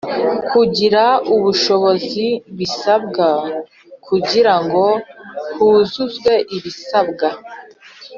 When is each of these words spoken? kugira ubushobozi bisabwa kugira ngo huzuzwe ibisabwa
kugira 0.51 1.03
ubushobozi 1.35 2.27
bisabwa 2.57 3.27
kugira 4.05 4.53
ngo 4.63 4.85
huzuzwe 5.55 6.33
ibisabwa 6.57 7.29